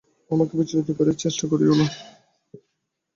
[0.31, 1.85] আমাকে বিচলিত করিবার চেষ্টা করিয়ো না।